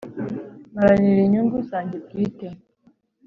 mparanira 0.73 1.19
inyungu 1.23 1.57
zanjye 1.69 1.97
bwite 2.05 2.47